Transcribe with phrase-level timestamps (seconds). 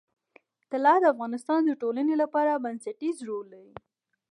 [0.71, 3.73] طلا د افغانستان د ټولنې لپاره بنسټيز رول لري.